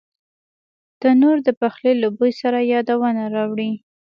[1.01, 3.71] تنور د پخلي له بوی سره یادونه راولي